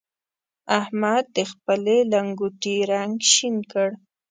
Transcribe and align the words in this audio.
احمد 0.79 1.23
د 1.35 1.37
خپلې 1.51 1.97
لنګوټې 2.13 2.77
رنګ 2.91 3.15
شين 3.31 3.55
کړ. 3.71 3.89